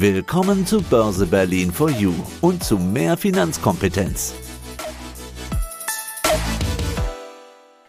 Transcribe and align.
Willkommen 0.00 0.64
zu 0.64 0.80
Börse 0.80 1.26
Berlin 1.26 1.72
for 1.72 1.90
You 1.90 2.14
und 2.40 2.62
zu 2.62 2.78
mehr 2.78 3.16
Finanzkompetenz. 3.16 4.32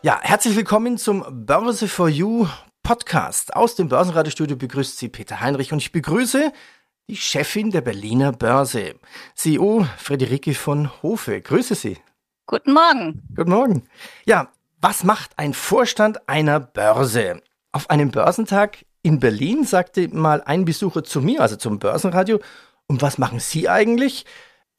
Ja, 0.02 0.20
herzlich 0.20 0.56
willkommen 0.56 0.98
zum 0.98 1.24
Börse 1.46 1.88
for 1.88 2.10
You 2.10 2.48
Podcast. 2.82 3.56
Aus 3.56 3.76
dem 3.76 3.90
Börsenradiostudio 3.90 4.58
begrüßt 4.58 4.98
Sie 4.98 5.10
Peter 5.10 5.40
Heinrich 5.40 5.72
und 5.72 5.78
ich 5.78 5.92
begrüße 5.92 6.52
die 7.08 7.16
Chefin 7.16 7.70
der 7.70 7.82
Berliner 7.82 8.32
Börse, 8.32 8.96
CEO 9.36 9.86
Friederike 10.00 10.56
von 10.56 10.90
Hofe. 11.04 11.40
Grüße 11.40 11.76
Sie. 11.76 12.00
Guten 12.48 12.74
Morgen. 12.74 13.22
Guten 13.36 13.52
Morgen. 13.52 13.84
Ja, 14.26 14.52
was 14.82 15.04
macht 15.04 15.38
ein 15.38 15.54
Vorstand 15.54 16.28
einer 16.28 16.60
Börse? 16.60 17.44
Auf 17.72 17.92
einem 17.92 18.10
Börsentag 18.10 18.80
in 19.02 19.20
Berlin 19.20 19.64
sagte 19.64 20.08
mal 20.10 20.42
ein 20.42 20.66
Besucher 20.66 21.04
zu 21.04 21.22
mir, 21.22 21.42
also 21.42 21.56
zum 21.56 21.80
Börsenradio, 21.80 22.40
und 22.88 23.02
was 23.02 23.18
machen 23.18 23.40
Sie 23.40 23.70
eigentlich? 23.70 24.26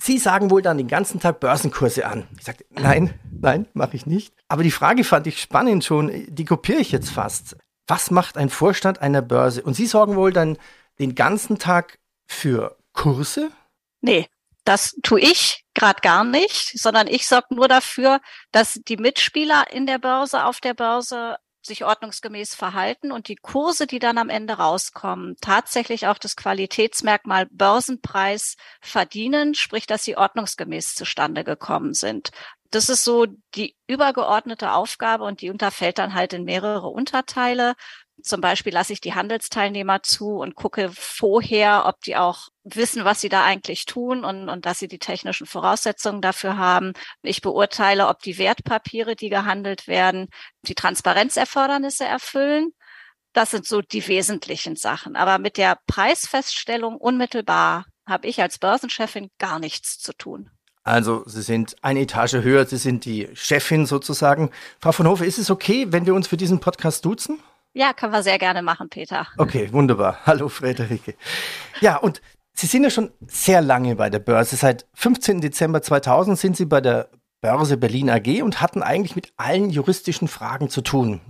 Sie 0.02 0.18
sagen 0.18 0.50
wohl 0.50 0.62
dann 0.62 0.78
den 0.78 0.88
ganzen 0.88 1.20
Tag 1.20 1.40
Börsenkurse 1.40 2.06
an. 2.06 2.26
Ich 2.38 2.44
sagte, 2.44 2.64
nein, 2.70 3.14
nein, 3.30 3.68
mache 3.74 3.96
ich 3.96 4.06
nicht. 4.06 4.34
Aber 4.48 4.62
die 4.62 4.70
Frage 4.70 5.04
fand 5.04 5.26
ich 5.26 5.40
spannend 5.40 5.84
schon, 5.84 6.10
die 6.26 6.44
kopiere 6.44 6.80
ich 6.80 6.90
jetzt 6.90 7.10
fast. 7.10 7.56
Was 7.86 8.10
macht 8.10 8.36
ein 8.36 8.50
Vorstand 8.50 9.00
einer 9.02 9.22
Börse? 9.22 9.62
Und 9.62 9.74
Sie 9.74 9.86
sorgen 9.86 10.16
wohl 10.16 10.32
dann 10.32 10.58
den 10.98 11.14
ganzen 11.14 11.58
Tag 11.58 11.98
für 12.26 12.76
Kurse? 12.92 13.50
Nee, 14.00 14.26
das 14.64 14.96
tue 15.02 15.20
ich 15.20 15.64
gerade 15.74 16.00
gar 16.00 16.24
nicht, 16.24 16.78
sondern 16.78 17.06
ich 17.06 17.26
sorge 17.26 17.54
nur 17.54 17.68
dafür, 17.68 18.20
dass 18.52 18.80
die 18.88 18.96
Mitspieler 18.96 19.66
in 19.70 19.86
der 19.86 19.98
Börse, 19.98 20.44
auf 20.44 20.60
der 20.60 20.74
Börse 20.74 21.36
sich 21.62 21.84
ordnungsgemäß 21.84 22.54
verhalten 22.54 23.12
und 23.12 23.28
die 23.28 23.36
Kurse, 23.36 23.86
die 23.86 23.98
dann 23.98 24.18
am 24.18 24.28
Ende 24.28 24.54
rauskommen, 24.54 25.36
tatsächlich 25.40 26.06
auch 26.06 26.18
das 26.18 26.36
Qualitätsmerkmal 26.36 27.46
Börsenpreis 27.50 28.56
verdienen, 28.80 29.54
sprich, 29.54 29.86
dass 29.86 30.04
sie 30.04 30.16
ordnungsgemäß 30.16 30.94
zustande 30.94 31.44
gekommen 31.44 31.94
sind. 31.94 32.30
Das 32.70 32.88
ist 32.88 33.04
so 33.04 33.26
die 33.54 33.76
übergeordnete 33.88 34.72
Aufgabe 34.72 35.24
und 35.24 35.40
die 35.40 35.50
unterfällt 35.50 35.98
dann 35.98 36.14
halt 36.14 36.32
in 36.32 36.44
mehrere 36.44 36.88
Unterteile. 36.88 37.74
Zum 38.22 38.40
Beispiel 38.40 38.72
lasse 38.72 38.92
ich 38.92 39.00
die 39.00 39.14
Handelsteilnehmer 39.14 40.02
zu 40.02 40.36
und 40.36 40.54
gucke 40.54 40.90
vorher, 40.92 41.86
ob 41.86 42.00
die 42.02 42.16
auch 42.16 42.48
wissen, 42.64 43.04
was 43.04 43.20
sie 43.20 43.28
da 43.28 43.44
eigentlich 43.44 43.86
tun 43.86 44.24
und, 44.24 44.48
und 44.48 44.66
dass 44.66 44.78
sie 44.78 44.88
die 44.88 44.98
technischen 44.98 45.46
Voraussetzungen 45.46 46.20
dafür 46.20 46.56
haben. 46.56 46.92
Ich 47.22 47.40
beurteile, 47.40 48.08
ob 48.08 48.20
die 48.20 48.38
Wertpapiere, 48.38 49.16
die 49.16 49.28
gehandelt 49.28 49.88
werden, 49.88 50.28
die 50.62 50.74
Transparenzerfordernisse 50.74 52.04
erfüllen. 52.04 52.72
Das 53.32 53.50
sind 53.50 53.66
so 53.66 53.80
die 53.80 54.06
wesentlichen 54.08 54.76
Sachen. 54.76 55.16
Aber 55.16 55.38
mit 55.38 55.56
der 55.56 55.78
Preisfeststellung 55.86 56.96
unmittelbar 56.96 57.86
habe 58.06 58.26
ich 58.26 58.42
als 58.42 58.58
Börsenchefin 58.58 59.30
gar 59.38 59.58
nichts 59.58 59.98
zu 59.98 60.12
tun. 60.12 60.50
Also 60.82 61.22
Sie 61.26 61.42
sind 61.42 61.76
eine 61.82 62.00
Etage 62.00 62.34
höher, 62.34 62.66
Sie 62.66 62.78
sind 62.78 63.04
die 63.04 63.28
Chefin 63.34 63.86
sozusagen. 63.86 64.50
Frau 64.80 64.92
von 64.92 65.06
Hofe, 65.06 65.26
ist 65.26 65.38
es 65.38 65.50
okay, 65.50 65.86
wenn 65.90 66.06
wir 66.06 66.14
uns 66.14 66.26
für 66.26 66.36
diesen 66.36 66.60
Podcast 66.60 67.04
duzen? 67.04 67.38
Ja, 67.72 67.92
können 67.92 68.12
wir 68.12 68.22
sehr 68.22 68.38
gerne 68.38 68.62
machen, 68.62 68.88
Peter. 68.88 69.26
Okay, 69.38 69.72
wunderbar. 69.72 70.18
Hallo, 70.26 70.48
Frederike. 70.48 71.14
Ja, 71.80 71.96
und 71.96 72.20
Sie 72.52 72.66
sind 72.66 72.82
ja 72.82 72.90
schon 72.90 73.10
sehr 73.26 73.62
lange 73.62 73.96
bei 73.96 74.10
der 74.10 74.18
Börse. 74.18 74.56
Seit 74.56 74.86
15. 74.94 75.40
Dezember 75.40 75.80
2000 75.80 76.38
sind 76.38 76.56
Sie 76.56 76.66
bei 76.66 76.80
der 76.80 77.08
Börse 77.40 77.76
Berlin 77.76 78.10
AG 78.10 78.42
und 78.42 78.60
hatten 78.60 78.82
eigentlich 78.82 79.16
mit 79.16 79.32
allen 79.36 79.70
juristischen 79.70 80.28
Fragen 80.28 80.68
zu 80.68 80.82
tun. 80.82 81.20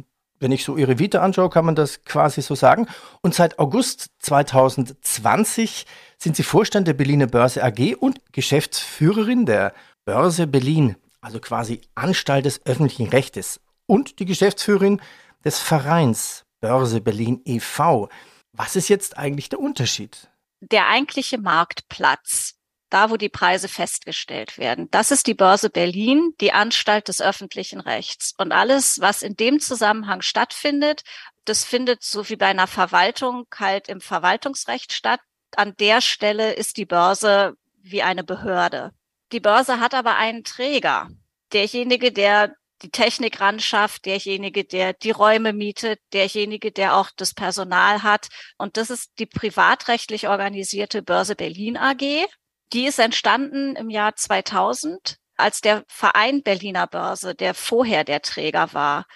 Wenn 0.40 0.50
ich 0.50 0.64
so 0.64 0.76
Ihre 0.76 0.98
Vita 0.98 1.20
anschaue, 1.20 1.50
kann 1.50 1.66
man 1.66 1.74
das 1.74 2.02
quasi 2.04 2.40
so 2.40 2.54
sagen. 2.54 2.88
Und 3.20 3.34
seit 3.34 3.58
August 3.58 4.10
2020 4.20 5.86
sind 6.18 6.34
Sie 6.34 6.42
Vorstand 6.42 6.88
der 6.88 6.94
Berliner 6.94 7.26
Börse 7.26 7.62
AG 7.62 7.94
und 7.94 8.20
Geschäftsführerin 8.32 9.44
der 9.46 9.74
Börse 10.06 10.46
Berlin, 10.46 10.96
also 11.20 11.38
quasi 11.38 11.82
Anstalt 11.94 12.46
des 12.46 12.64
öffentlichen 12.64 13.08
Rechtes 13.08 13.60
und 13.86 14.18
die 14.18 14.24
Geschäftsführerin 14.24 15.00
des 15.44 15.58
Vereins 15.58 16.44
Börse 16.60 17.00
Berlin 17.00 17.40
e.V. 17.44 18.08
Was 18.52 18.76
ist 18.76 18.88
jetzt 18.88 19.16
eigentlich 19.16 19.48
der 19.48 19.60
Unterschied? 19.60 20.28
Der 20.60 20.88
eigentliche 20.88 21.38
Marktplatz, 21.38 22.56
da 22.90 23.10
wo 23.10 23.16
die 23.16 23.30
Preise 23.30 23.68
festgestellt 23.68 24.58
werden, 24.58 24.88
das 24.90 25.10
ist 25.10 25.26
die 25.26 25.34
Börse 25.34 25.70
Berlin, 25.70 26.34
die 26.40 26.52
Anstalt 26.52 27.08
des 27.08 27.22
öffentlichen 27.22 27.80
Rechts. 27.80 28.34
Und 28.36 28.52
alles, 28.52 29.00
was 29.00 29.22
in 29.22 29.36
dem 29.36 29.60
Zusammenhang 29.60 30.20
stattfindet, 30.20 31.02
das 31.46 31.64
findet 31.64 32.02
so 32.02 32.28
wie 32.28 32.36
bei 32.36 32.46
einer 32.46 32.66
Verwaltung 32.66 33.46
halt 33.56 33.88
im 33.88 34.00
Verwaltungsrecht 34.00 34.92
statt. 34.92 35.20
An 35.56 35.74
der 35.80 36.00
Stelle 36.02 36.52
ist 36.52 36.76
die 36.76 36.84
Börse 36.84 37.54
wie 37.78 38.02
eine 38.02 38.22
Behörde. 38.22 38.92
Die 39.32 39.40
Börse 39.40 39.80
hat 39.80 39.94
aber 39.94 40.16
einen 40.16 40.44
Träger. 40.44 41.08
Derjenige, 41.52 42.12
der 42.12 42.54
die 42.82 42.90
Technik 42.90 43.40
ran 43.40 43.58
derjenige, 44.04 44.64
der 44.64 44.92
die 44.92 45.10
Räume 45.10 45.52
mietet, 45.52 46.00
derjenige, 46.12 46.72
der 46.72 46.96
auch 46.96 47.10
das 47.16 47.34
Personal 47.34 48.02
hat. 48.02 48.28
Und 48.58 48.76
das 48.76 48.90
ist 48.90 49.12
die 49.18 49.26
privatrechtlich 49.26 50.28
organisierte 50.28 51.02
Börse 51.02 51.36
Berlin 51.36 51.76
AG. 51.76 52.26
Die 52.72 52.86
ist 52.86 52.98
entstanden 52.98 53.76
im 53.76 53.90
Jahr 53.90 54.14
2000, 54.16 55.16
als 55.36 55.60
der 55.60 55.84
Verein 55.88 56.42
Berliner 56.42 56.86
Börse, 56.86 57.34
der 57.34 57.54
vorher 57.54 58.04
der 58.04 58.22
Träger 58.22 58.72
war, 58.72 59.06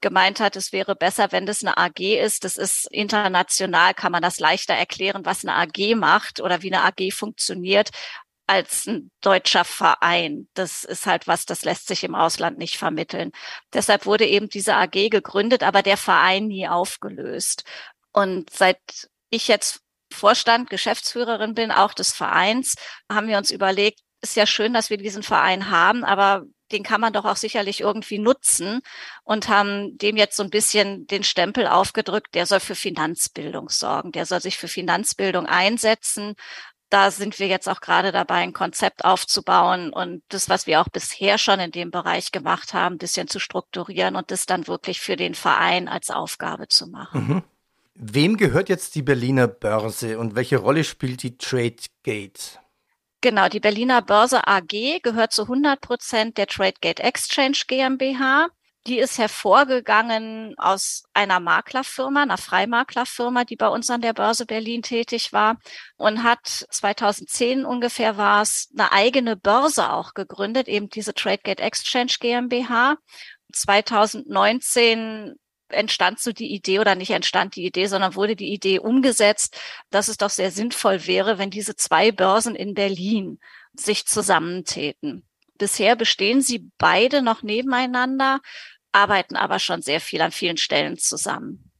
gemeint 0.00 0.38
hat, 0.38 0.54
es 0.54 0.72
wäre 0.72 0.94
besser, 0.94 1.32
wenn 1.32 1.46
das 1.46 1.64
eine 1.64 1.78
AG 1.78 1.98
ist. 1.98 2.44
Das 2.44 2.58
ist 2.58 2.86
international, 2.90 3.94
kann 3.94 4.12
man 4.12 4.22
das 4.22 4.38
leichter 4.38 4.74
erklären, 4.74 5.24
was 5.24 5.44
eine 5.44 5.54
AG 5.54 5.94
macht 5.96 6.40
oder 6.40 6.62
wie 6.62 6.72
eine 6.72 6.84
AG 6.84 7.10
funktioniert, 7.12 7.90
als 8.46 8.86
ein 8.86 9.10
deutscher 9.20 9.64
Verein. 9.64 10.48
Das 10.54 10.84
ist 10.84 11.06
halt 11.06 11.26
was, 11.26 11.46
das 11.46 11.64
lässt 11.64 11.86
sich 11.88 12.04
im 12.04 12.14
Ausland 12.14 12.58
nicht 12.58 12.76
vermitteln. 12.76 13.32
Deshalb 13.72 14.06
wurde 14.06 14.26
eben 14.26 14.48
diese 14.48 14.76
AG 14.76 15.10
gegründet, 15.10 15.62
aber 15.62 15.82
der 15.82 15.96
Verein 15.96 16.46
nie 16.46 16.68
aufgelöst. 16.68 17.64
Und 18.12 18.50
seit 18.50 18.78
ich 19.30 19.48
jetzt 19.48 19.80
Vorstand, 20.12 20.70
Geschäftsführerin 20.70 21.54
bin, 21.54 21.72
auch 21.72 21.94
des 21.94 22.12
Vereins, 22.12 22.74
haben 23.10 23.28
wir 23.28 23.38
uns 23.38 23.50
überlegt, 23.50 24.00
ist 24.22 24.36
ja 24.36 24.46
schön, 24.46 24.72
dass 24.72 24.90
wir 24.90 24.96
diesen 24.96 25.22
Verein 25.22 25.70
haben, 25.70 26.04
aber 26.04 26.44
den 26.72 26.82
kann 26.82 27.00
man 27.00 27.12
doch 27.12 27.24
auch 27.24 27.36
sicherlich 27.36 27.80
irgendwie 27.80 28.18
nutzen 28.18 28.80
und 29.22 29.48
haben 29.48 29.98
dem 29.98 30.16
jetzt 30.16 30.36
so 30.36 30.42
ein 30.42 30.50
bisschen 30.50 31.06
den 31.06 31.22
Stempel 31.22 31.66
aufgedrückt, 31.66 32.34
der 32.34 32.46
soll 32.46 32.60
für 32.60 32.74
Finanzbildung 32.74 33.68
sorgen, 33.68 34.12
der 34.12 34.24
soll 34.26 34.40
sich 34.40 34.56
für 34.56 34.68
Finanzbildung 34.68 35.46
einsetzen 35.46 36.34
da 36.94 37.10
sind 37.10 37.40
wir 37.40 37.48
jetzt 37.48 37.68
auch 37.68 37.80
gerade 37.80 38.12
dabei, 38.12 38.36
ein 38.36 38.52
Konzept 38.52 39.04
aufzubauen 39.04 39.92
und 39.92 40.22
das, 40.28 40.48
was 40.48 40.68
wir 40.68 40.80
auch 40.80 40.88
bisher 40.88 41.38
schon 41.38 41.58
in 41.58 41.72
dem 41.72 41.90
Bereich 41.90 42.30
gemacht 42.30 42.72
haben, 42.72 42.94
ein 42.94 42.98
bisschen 42.98 43.26
zu 43.26 43.40
strukturieren 43.40 44.14
und 44.14 44.30
das 44.30 44.46
dann 44.46 44.68
wirklich 44.68 45.00
für 45.00 45.16
den 45.16 45.34
Verein 45.34 45.88
als 45.88 46.10
Aufgabe 46.10 46.68
zu 46.68 46.86
machen. 46.86 47.26
Mhm. 47.26 47.42
Wem 47.96 48.36
gehört 48.36 48.68
jetzt 48.68 48.94
die 48.94 49.02
Berliner 49.02 49.48
Börse 49.48 50.20
und 50.20 50.36
welche 50.36 50.56
Rolle 50.56 50.84
spielt 50.84 51.24
die 51.24 51.36
TradeGate? 51.36 52.60
Genau, 53.20 53.48
die 53.48 53.60
Berliner 53.60 54.00
Börse 54.00 54.46
AG 54.46 55.00
gehört 55.02 55.32
zu 55.32 55.42
100 55.42 55.80
Prozent 55.80 56.38
der 56.38 56.46
TradeGate 56.46 57.00
Exchange 57.00 57.58
GmbH. 57.66 58.46
Die 58.86 58.98
ist 58.98 59.16
hervorgegangen 59.16 60.54
aus 60.58 61.04
einer 61.14 61.40
Maklerfirma, 61.40 62.22
einer 62.22 62.36
Freimaklerfirma, 62.36 63.44
die 63.44 63.56
bei 63.56 63.68
uns 63.68 63.88
an 63.88 64.02
der 64.02 64.12
Börse 64.12 64.44
Berlin 64.44 64.82
tätig 64.82 65.32
war 65.32 65.58
und 65.96 66.22
hat 66.22 66.66
2010 66.70 67.64
ungefähr 67.64 68.18
war 68.18 68.42
es 68.42 68.68
eine 68.76 68.92
eigene 68.92 69.36
Börse 69.36 69.90
auch 69.90 70.12
gegründet, 70.12 70.68
eben 70.68 70.90
diese 70.90 71.14
Tradegate 71.14 71.62
Exchange 71.62 72.16
GmbH. 72.20 72.98
2019 73.54 75.34
entstand 75.68 76.20
so 76.20 76.32
die 76.32 76.52
Idee 76.52 76.78
oder 76.78 76.94
nicht 76.94 77.10
entstand 77.10 77.56
die 77.56 77.64
Idee, 77.64 77.86
sondern 77.86 78.14
wurde 78.14 78.36
die 78.36 78.52
Idee 78.52 78.80
umgesetzt, 78.80 79.58
dass 79.88 80.08
es 80.08 80.18
doch 80.18 80.30
sehr 80.30 80.50
sinnvoll 80.50 81.06
wäre, 81.06 81.38
wenn 81.38 81.50
diese 81.50 81.74
zwei 81.74 82.12
Börsen 82.12 82.54
in 82.54 82.74
Berlin 82.74 83.38
sich 83.72 84.06
zusammentäten. 84.06 85.26
Bisher 85.56 85.94
bestehen 85.94 86.42
sie 86.42 86.70
beide 86.78 87.22
noch 87.22 87.42
nebeneinander 87.42 88.40
arbeiten 88.94 89.36
aber 89.36 89.58
schon 89.58 89.82
sehr 89.82 90.00
viel 90.00 90.20
an 90.20 90.32
vielen 90.32 90.56
Stellen 90.56 90.96
zusammen. 90.98 91.70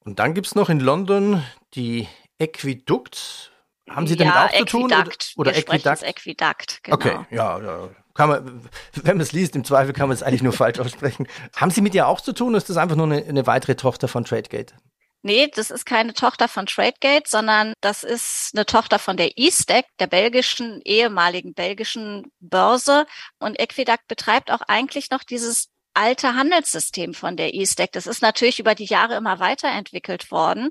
Und 0.00 0.18
dann 0.18 0.34
gibt 0.34 0.46
es 0.46 0.54
noch 0.54 0.68
in 0.68 0.80
London 0.80 1.42
die 1.74 2.06
Equiduct. 2.38 3.52
Haben 3.88 4.06
Sie 4.06 4.16
damit 4.16 4.34
ja, 4.34 4.46
auch 4.46 4.52
zu 4.52 4.64
tun? 4.64 4.84
Oder, 4.84 5.06
oder 5.36 5.56
Equidakt? 5.56 6.02
Equidakt, 6.02 6.80
genau. 6.82 6.96
Okay, 6.96 7.18
ja, 7.30 7.60
ja. 7.60 7.88
Kann 8.14 8.28
man, 8.30 8.70
wenn 8.94 9.16
man 9.16 9.20
es 9.20 9.32
liest, 9.32 9.54
im 9.56 9.64
Zweifel 9.64 9.92
kann 9.92 10.08
man 10.08 10.14
es 10.14 10.22
eigentlich 10.22 10.42
nur 10.42 10.52
falsch 10.54 10.78
aussprechen. 10.78 11.28
Haben 11.54 11.70
Sie 11.70 11.80
mit 11.80 11.94
ihr 11.94 12.06
auch 12.08 12.20
zu 12.20 12.32
tun 12.32 12.48
oder 12.48 12.58
ist 12.58 12.70
das 12.70 12.76
einfach 12.76 12.96
nur 12.96 13.06
eine, 13.06 13.24
eine 13.24 13.46
weitere 13.46 13.76
Tochter 13.76 14.08
von 14.08 14.24
TradeGate? 14.24 14.74
Nee, 15.22 15.48
das 15.52 15.72
ist 15.72 15.86
keine 15.86 16.14
Tochter 16.14 16.46
von 16.46 16.66
TradeGate, 16.66 17.28
sondern 17.28 17.72
das 17.80 18.04
ist 18.04 18.52
eine 18.54 18.64
Tochter 18.64 19.00
von 19.00 19.16
der 19.16 19.36
eStack, 19.36 19.84
der 19.98 20.06
belgischen, 20.06 20.80
ehemaligen 20.84 21.52
belgischen 21.52 22.30
Börse. 22.38 23.06
Und 23.40 23.58
Equidact 23.58 24.06
betreibt 24.06 24.52
auch 24.52 24.60
eigentlich 24.68 25.10
noch 25.10 25.24
dieses 25.24 25.68
alte 25.96 26.34
Handelssystem 26.34 27.14
von 27.14 27.36
der 27.36 27.54
E-Stack. 27.54 27.92
Das 27.92 28.06
ist 28.06 28.22
natürlich 28.22 28.58
über 28.60 28.74
die 28.74 28.84
Jahre 28.84 29.16
immer 29.16 29.40
weiterentwickelt 29.40 30.30
worden. 30.30 30.70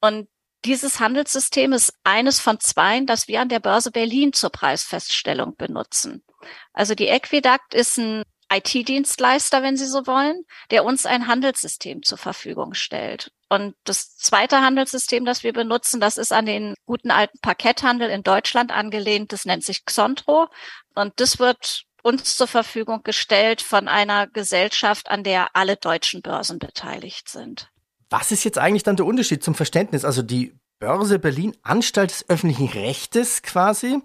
Und 0.00 0.28
Dieses 0.64 0.98
Handelssystem 0.98 1.74
ist 1.74 1.92
eines 2.04 2.40
von 2.40 2.58
zweien, 2.58 3.06
das 3.06 3.28
wir 3.28 3.42
an 3.42 3.50
der 3.50 3.60
Börse 3.60 3.90
Berlin 3.90 4.32
zur 4.32 4.48
Preisfeststellung 4.50 5.56
benutzen. 5.56 6.24
Also 6.72 6.94
die 6.94 7.08
Equidact 7.08 7.74
ist 7.74 7.98
ein 7.98 8.22
IT-Dienstleister, 8.50 9.62
wenn 9.62 9.76
Sie 9.76 9.86
so 9.86 10.06
wollen, 10.06 10.44
der 10.70 10.84
uns 10.84 11.04
ein 11.04 11.26
Handelssystem 11.26 12.02
zur 12.02 12.16
Verfügung 12.16 12.72
stellt. 12.72 13.30
Und 13.50 13.74
das 13.84 14.16
zweite 14.16 14.62
Handelssystem, 14.62 15.26
das 15.26 15.42
wir 15.42 15.52
benutzen, 15.52 16.00
das 16.00 16.16
ist 16.16 16.32
an 16.32 16.46
den 16.46 16.74
guten 16.86 17.10
alten 17.10 17.38
Parketthandel 17.40 18.08
in 18.08 18.22
Deutschland 18.22 18.72
angelehnt. 18.72 19.32
Das 19.32 19.44
nennt 19.44 19.64
sich 19.64 19.84
Xontro. 19.84 20.48
Und 20.94 21.12
das 21.20 21.38
wird 21.38 21.84
uns 22.04 22.36
zur 22.36 22.46
Verfügung 22.46 23.02
gestellt 23.02 23.62
von 23.62 23.88
einer 23.88 24.26
Gesellschaft, 24.26 25.10
an 25.10 25.24
der 25.24 25.56
alle 25.56 25.76
deutschen 25.76 26.22
Börsen 26.22 26.58
beteiligt 26.58 27.28
sind. 27.28 27.70
Was 28.10 28.30
ist 28.30 28.44
jetzt 28.44 28.58
eigentlich 28.58 28.82
dann 28.82 28.96
der 28.96 29.06
Unterschied 29.06 29.42
zum 29.42 29.54
Verständnis? 29.54 30.04
Also 30.04 30.22
die 30.22 30.54
Börse 30.78 31.18
Berlin, 31.18 31.56
Anstalt 31.62 32.10
des 32.10 32.28
öffentlichen 32.28 32.68
Rechtes 32.68 33.42
quasi 33.42 34.00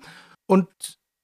und 0.48 0.68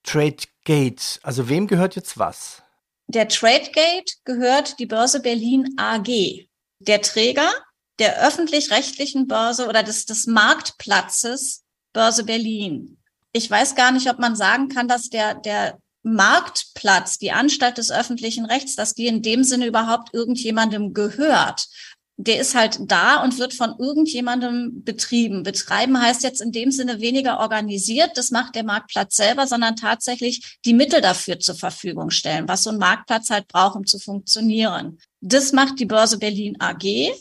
Tradegate. 0.04 1.20
Also 1.24 1.50
wem 1.50 1.68
gehört 1.68 1.96
jetzt 1.96 2.18
was? 2.18 2.62
Der 3.08 3.30
Tradegate 3.30 4.16
gehört 4.26 4.78
die 4.80 4.86
Börse 4.86 5.22
Berlin 5.22 5.76
AG. 5.78 6.48
Der 6.80 7.02
Träger 7.02 7.52
der 8.00 8.28
öffentlich-rechtlichen 8.28 9.28
Börse 9.28 9.68
oder 9.70 9.82
des, 9.82 10.06
des 10.06 10.28
Marktplatzes 10.28 11.64
Börse 11.94 12.26
Berlin. 12.26 12.98
Ich 13.32 13.50
weiß 13.50 13.76
gar 13.76 13.92
nicht, 13.92 14.10
ob 14.10 14.20
man 14.20 14.36
sagen 14.36 14.68
kann, 14.68 14.90
dass 14.90 15.10
der, 15.10 15.36
der 15.36 15.80
Marktplatz, 16.06 17.18
die 17.18 17.32
Anstalt 17.32 17.80
des 17.80 17.92
öffentlichen 17.92 18.46
Rechts, 18.46 18.76
dass 18.76 18.94
die 18.94 19.08
in 19.08 19.24
dem 19.24 19.44
Sinne 19.44 19.66
überhaupt 19.66 20.14
irgendjemandem 20.14 20.94
gehört. 20.94 21.66
Der 22.18 22.40
ist 22.40 22.54
halt 22.54 22.78
da 22.80 23.24
und 23.24 23.40
wird 23.40 23.54
von 23.56 23.74
irgendjemandem 23.80 24.84
betrieben. 24.84 25.42
Betreiben 25.42 26.00
heißt 26.00 26.24
jetzt 26.24 26.42
in 26.42 26.52
dem 26.52 26.72
Sinne 26.72 27.02
weniger 27.02 27.40
organisiert, 27.40 28.12
das 28.18 28.30
macht 28.30 28.56
der 28.56 28.64
Marktplatz 28.64 29.16
selber, 29.16 29.48
sondern 29.48 29.76
tatsächlich 29.76 30.60
die 30.64 30.76
Mittel 30.76 31.02
dafür 31.02 31.40
zur 31.40 31.56
Verfügung 31.56 32.12
stellen, 32.12 32.48
was 32.48 32.64
so 32.64 32.70
ein 32.70 32.78
Marktplatz 32.78 33.32
halt 33.32 33.48
braucht, 33.48 33.76
um 33.76 33.86
zu 33.86 33.98
funktionieren. 33.98 35.00
Das 35.22 35.54
macht 35.54 35.80
die 35.80 35.86
Börse 35.86 36.20
Berlin 36.20 36.56
AG 36.60 37.12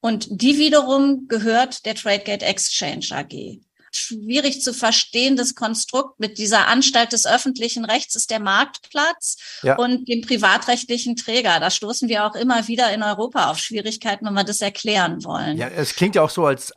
und 0.00 0.28
die 0.30 0.56
wiederum 0.56 1.28
gehört 1.28 1.84
der 1.84 1.94
Tradegate 1.94 2.46
Exchange 2.46 3.06
AG 3.10 3.60
schwierig 3.90 4.62
zu 4.62 4.72
verstehen, 4.72 5.36
das 5.36 5.54
Konstrukt 5.54 6.20
mit 6.20 6.38
dieser 6.38 6.68
Anstalt 6.68 7.12
des 7.12 7.26
öffentlichen 7.26 7.84
Rechts 7.84 8.14
ist 8.14 8.30
der 8.30 8.40
Marktplatz 8.40 9.36
ja. 9.62 9.76
und 9.76 10.08
dem 10.08 10.22
privatrechtlichen 10.22 11.16
Träger. 11.16 11.60
Da 11.60 11.70
stoßen 11.70 12.08
wir 12.08 12.24
auch 12.24 12.34
immer 12.34 12.68
wieder 12.68 12.92
in 12.92 13.02
Europa 13.02 13.50
auf 13.50 13.58
Schwierigkeiten, 13.58 14.26
wenn 14.26 14.34
wir 14.34 14.44
das 14.44 14.60
erklären 14.60 15.24
wollen. 15.24 15.56
Ja, 15.56 15.68
es 15.68 15.94
klingt 15.94 16.14
ja 16.14 16.22
auch 16.22 16.30
so, 16.30 16.46
als 16.46 16.72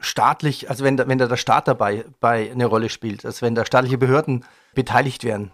staatlich, 0.00 0.70
also 0.70 0.84
wenn 0.84 0.96
da, 0.96 1.08
wenn 1.08 1.18
da 1.18 1.26
der 1.26 1.36
Staat 1.36 1.68
dabei 1.68 2.04
bei 2.20 2.50
eine 2.50 2.66
Rolle 2.66 2.88
spielt, 2.88 3.24
als 3.24 3.42
wenn 3.42 3.54
da 3.54 3.64
staatliche 3.64 3.98
Behörden 3.98 4.44
beteiligt 4.74 5.24
wären. 5.24 5.52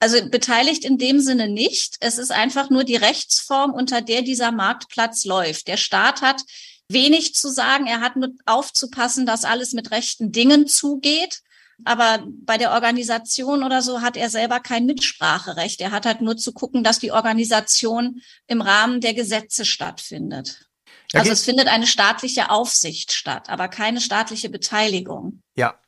Also 0.00 0.24
beteiligt 0.28 0.84
in 0.84 0.96
dem 0.96 1.20
Sinne 1.20 1.48
nicht. 1.48 1.96
Es 2.00 2.18
ist 2.18 2.30
einfach 2.30 2.70
nur 2.70 2.84
die 2.84 2.96
Rechtsform, 2.96 3.72
unter 3.72 4.00
der 4.00 4.22
dieser 4.22 4.52
Marktplatz 4.52 5.24
läuft. 5.24 5.66
Der 5.66 5.76
Staat 5.76 6.22
hat 6.22 6.42
wenig 6.88 7.34
zu 7.34 7.50
sagen. 7.50 7.86
Er 7.86 8.00
hat 8.00 8.16
nur 8.16 8.30
aufzupassen, 8.46 9.26
dass 9.26 9.44
alles 9.44 9.72
mit 9.72 9.90
rechten 9.90 10.32
Dingen 10.32 10.66
zugeht. 10.66 11.42
Aber 11.84 12.26
bei 12.26 12.58
der 12.58 12.72
Organisation 12.72 13.62
oder 13.62 13.82
so 13.82 14.00
hat 14.00 14.16
er 14.16 14.30
selber 14.30 14.58
kein 14.58 14.86
Mitspracherecht. 14.86 15.80
Er 15.80 15.92
hat 15.92 16.06
halt 16.06 16.20
nur 16.20 16.36
zu 16.36 16.52
gucken, 16.52 16.82
dass 16.82 16.98
die 16.98 17.12
Organisation 17.12 18.20
im 18.46 18.60
Rahmen 18.60 19.00
der 19.00 19.14
Gesetze 19.14 19.64
stattfindet. 19.64 20.68
Ja, 21.12 21.20
also 21.20 21.32
es 21.32 21.44
findet 21.44 21.68
eine 21.68 21.86
staatliche 21.86 22.50
Aufsicht 22.50 23.12
statt, 23.12 23.48
aber 23.48 23.68
keine 23.68 24.00
staatliche 24.00 24.50
Beteiligung. 24.50 25.40
Ja, 25.56 25.78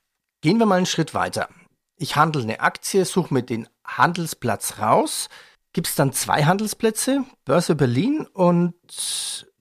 gehen 0.41 0.59
wir 0.59 0.67
mal 0.67 0.77
einen 0.77 0.87
Schritt 0.87 1.13
weiter. 1.13 1.49
Ich 1.97 2.17
handle 2.17 2.43
eine 2.43 2.61
Aktie, 2.61 3.05
suche 3.05 3.35
mir 3.35 3.43
den 3.43 3.69
Handelsplatz 3.85 4.79
raus. 4.79 5.29
Gibt 5.73 5.89
es 5.89 5.95
dann 5.95 6.13
zwei 6.13 6.45
Handelsplätze, 6.45 7.25
Börse 7.45 7.75
Berlin 7.75 8.27
und 8.33 8.75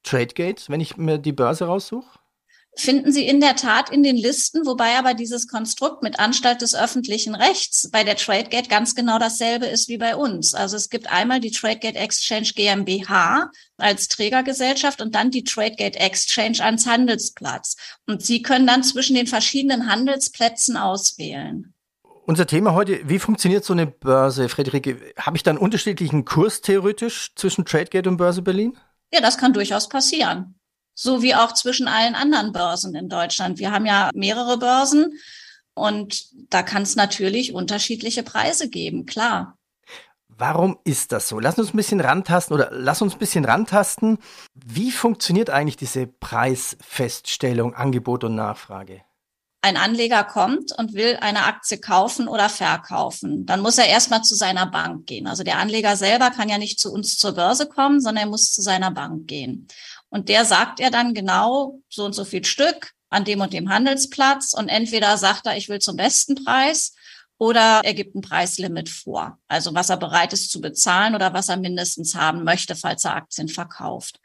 Tradegate, 0.10 0.64
wenn 0.70 0.82
ich 0.82 0.98
mir 0.98 1.18
die 1.18 1.34
Börse 1.34 1.66
raussuche? 1.66 2.20
Finden 2.76 3.12
Sie 3.12 3.28
in 3.28 3.42
der 3.42 3.56
Tat 3.56 3.90
in 3.90 4.04
den 4.04 4.16
Listen, 4.16 4.66
wobei 4.66 4.98
aber 4.98 5.14
dieses 5.14 5.48
Konstrukt 5.48 6.02
mit 6.02 6.20
Anstalt 6.20 6.62
des 6.62 6.76
öffentlichen 6.76 7.36
Rechts 7.36 7.90
bei 7.92 8.04
der 8.04 8.16
Tradegate 8.16 8.70
ganz 8.70 8.96
genau 8.96 9.20
dasselbe 9.20 9.66
ist 9.66 9.90
wie 9.90 9.98
bei 9.98 10.16
uns. 10.16 10.54
Also 10.54 10.78
es 10.78 10.90
gibt 10.90 11.12
einmal 11.12 11.42
die 11.42 11.52
Tradegate 11.52 11.98
Exchange 11.98 12.52
GmbH 12.56 13.52
als 13.78 14.08
Trägergesellschaft 14.08 15.02
und 15.02 15.14
dann 15.14 15.30
die 15.30 15.44
Tradegate 15.44 16.00
Exchange 16.00 16.64
als 16.64 16.86
Handelsplatz. 16.86 17.76
Und 18.08 18.22
Sie 18.24 18.42
können 18.42 18.66
dann 18.66 18.84
zwischen 18.84 19.16
den 19.16 19.28
verschiedenen 19.28 19.92
Handelsplätzen 19.92 20.78
auswählen. 20.78 21.74
Unser 22.26 22.48
Thema 22.48 22.74
heute, 22.76 23.00
wie 23.10 23.20
funktioniert 23.20 23.66
so 23.66 23.74
eine 23.74 23.88
Börse, 23.88 24.48
Friederike? 24.48 25.14
Habe 25.18 25.36
ich 25.36 25.44
dann 25.44 25.58
unterschiedlichen 25.58 26.24
Kurs 26.24 26.62
theoretisch 26.62 27.34
zwischen 27.36 27.66
Tradegate 27.66 28.08
und 28.08 28.18
Börse 28.18 28.42
Berlin? 28.42 28.78
Ja, 29.14 29.22
das 29.22 29.38
kann 29.38 29.54
durchaus 29.54 29.90
passieren. 29.90 30.56
So 30.94 31.22
wie 31.22 31.36
auch 31.36 31.54
zwischen 31.54 31.88
allen 31.88 32.16
anderen 32.16 32.52
Börsen 32.52 32.94
in 32.96 33.10
Deutschland. 33.10 33.58
Wir 33.58 33.72
haben 33.72 33.86
ja 33.86 34.10
mehrere 34.14 34.58
Börsen 34.58 35.14
und 35.74 36.26
da 36.50 36.62
kann 36.62 36.84
es 36.84 36.96
natürlich 36.96 37.54
unterschiedliche 37.54 38.24
Preise 38.24 38.70
geben, 38.70 39.06
klar. 39.06 39.58
Warum 40.28 40.80
ist 40.86 41.12
das 41.12 41.28
so? 41.28 41.40
Lass 41.40 41.60
uns 41.60 41.74
ein 41.74 41.78
bisschen 41.78 42.00
rantasten 42.00 42.54
oder 42.54 42.70
lass 42.72 43.02
uns 43.02 43.14
ein 43.14 43.20
bisschen 43.20 43.44
rantasten. 43.44 44.20
Wie 44.54 44.92
funktioniert 44.92 45.50
eigentlich 45.50 45.76
diese 45.76 46.08
Preisfeststellung, 46.08 47.74
Angebot 47.74 48.24
und 48.24 48.36
Nachfrage? 48.36 49.02
Ein 49.62 49.76
Anleger 49.76 50.24
kommt 50.24 50.72
und 50.78 50.94
will 50.94 51.18
eine 51.20 51.46
Aktie 51.46 51.80
kaufen 51.80 52.28
oder 52.28 52.50
verkaufen, 52.50 53.46
dann 53.46 53.60
muss 53.60 53.78
er 53.78 53.88
erstmal 53.88 54.22
zu 54.22 54.36
seiner 54.36 54.66
Bank 54.66 55.06
gehen. 55.06 55.28
Also 55.28 55.44
der 55.44 55.58
Anleger 55.58 55.98
selber 55.98 56.32
kann 56.32 56.50
ja 56.50 56.58
nicht 56.58 56.80
zu 56.80 56.92
uns 56.92 57.18
zur 57.18 57.34
Börse 57.34 57.68
kommen, 57.68 58.00
sondern 58.00 58.26
er 58.26 58.30
muss 58.30 58.54
zu 58.54 58.62
seiner 58.62 58.92
Bank 58.92 59.28
gehen. 59.28 59.68
Und 60.08 60.30
der 60.30 60.46
sagt 60.46 60.80
er 60.80 60.92
dann 60.92 61.14
genau 61.14 61.82
so 61.90 62.06
und 62.06 62.14
so 62.14 62.24
viel 62.24 62.46
Stück 62.46 62.94
an 63.10 63.26
dem 63.26 63.42
und 63.42 63.54
dem 63.54 63.70
Handelsplatz 63.70 64.54
und 64.54 64.70
entweder 64.70 65.18
sagt 65.18 65.46
er, 65.46 65.58
ich 65.58 65.68
will 65.68 65.80
zum 65.80 65.98
besten 65.98 66.36
Preis 66.36 66.94
oder 67.38 67.82
er 67.84 67.94
gibt 67.94 68.16
ein 68.16 68.22
Preislimit 68.22 68.90
vor. 68.90 69.40
Also 69.48 69.74
was 69.74 69.90
er 69.90 69.98
bereit 69.98 70.32
ist 70.34 70.52
zu 70.52 70.62
bezahlen 70.62 71.16
oder 71.16 71.34
was 71.34 71.50
er 71.50 71.58
mindestens 71.58 72.16
haben 72.16 72.44
möchte, 72.44 72.76
falls 72.76 73.04
er 73.04 73.16
Aktien 73.16 73.50
verkauft. 73.50 74.20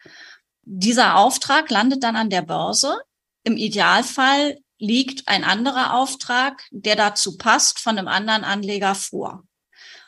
Dieser 0.62 1.16
Auftrag 1.16 1.70
landet 1.70 2.02
dann 2.02 2.16
an 2.16 2.30
der 2.30 2.42
Börse. 2.42 2.96
Im 3.42 3.56
Idealfall 3.56 4.58
liegt 4.84 5.28
ein 5.28 5.44
anderer 5.44 5.94
Auftrag, 5.94 6.62
der 6.70 6.96
dazu 6.96 7.36
passt, 7.36 7.78
von 7.78 7.98
einem 7.98 8.08
anderen 8.08 8.44
Anleger 8.44 8.94
vor. 8.94 9.44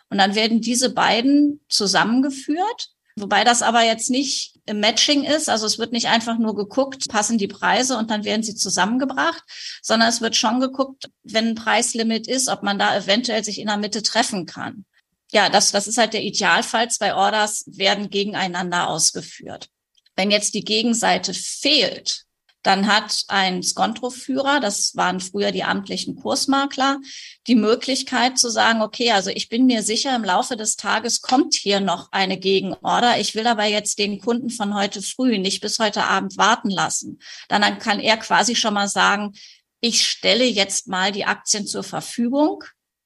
Und 0.08 0.18
dann 0.18 0.34
werden 0.34 0.60
diese 0.60 0.90
beiden 0.90 1.60
zusammengeführt, 1.68 2.90
wobei 3.16 3.44
das 3.44 3.62
aber 3.62 3.82
jetzt 3.82 4.10
nicht 4.10 4.54
im 4.66 4.80
Matching 4.80 5.24
ist. 5.24 5.48
Also 5.48 5.66
es 5.66 5.78
wird 5.78 5.92
nicht 5.92 6.06
einfach 6.06 6.38
nur 6.38 6.54
geguckt, 6.54 7.08
passen 7.08 7.38
die 7.38 7.48
Preise 7.48 7.96
und 7.96 8.10
dann 8.10 8.24
werden 8.24 8.42
sie 8.42 8.54
zusammengebracht, 8.54 9.42
sondern 9.82 10.08
es 10.08 10.20
wird 10.20 10.36
schon 10.36 10.60
geguckt, 10.60 11.10
wenn 11.22 11.48
ein 11.48 11.54
Preislimit 11.54 12.28
ist, 12.28 12.48
ob 12.48 12.62
man 12.62 12.78
da 12.78 12.96
eventuell 12.96 13.42
sich 13.42 13.58
in 13.60 13.68
der 13.68 13.78
Mitte 13.78 14.02
treffen 14.02 14.46
kann. 14.46 14.84
Ja, 15.32 15.48
das, 15.48 15.72
das 15.72 15.88
ist 15.88 15.98
halt 15.98 16.12
der 16.12 16.22
Idealfall. 16.22 16.88
Zwei 16.88 17.14
Orders 17.14 17.64
werden 17.66 18.10
gegeneinander 18.10 18.88
ausgeführt. 18.88 19.68
Wenn 20.14 20.30
jetzt 20.30 20.54
die 20.54 20.64
Gegenseite 20.64 21.34
fehlt, 21.34 22.25
dann 22.66 22.88
hat 22.88 23.22
ein 23.28 23.62
Skontroführer, 23.62 24.58
das 24.58 24.96
waren 24.96 25.20
früher 25.20 25.52
die 25.52 25.62
amtlichen 25.62 26.16
Kursmakler, 26.16 26.98
die 27.46 27.54
Möglichkeit 27.54 28.38
zu 28.38 28.50
sagen, 28.50 28.82
okay, 28.82 29.12
also 29.12 29.30
ich 29.30 29.48
bin 29.48 29.66
mir 29.66 29.84
sicher, 29.84 30.16
im 30.16 30.24
Laufe 30.24 30.56
des 30.56 30.74
Tages 30.74 31.22
kommt 31.22 31.54
hier 31.54 31.78
noch 31.78 32.10
eine 32.10 32.40
Gegenorder. 32.40 33.20
Ich 33.20 33.36
will 33.36 33.46
aber 33.46 33.66
jetzt 33.66 34.00
den 34.00 34.18
Kunden 34.18 34.50
von 34.50 34.74
heute 34.74 35.00
früh 35.00 35.38
nicht 35.38 35.60
bis 35.60 35.78
heute 35.78 36.04
Abend 36.04 36.36
warten 36.38 36.70
lassen. 36.70 37.20
Dann 37.48 37.78
kann 37.78 38.00
er 38.00 38.16
quasi 38.16 38.56
schon 38.56 38.74
mal 38.74 38.88
sagen, 38.88 39.34
ich 39.80 40.04
stelle 40.04 40.44
jetzt 40.44 40.88
mal 40.88 41.12
die 41.12 41.24
Aktien 41.24 41.68
zur 41.68 41.84
Verfügung, 41.84 42.64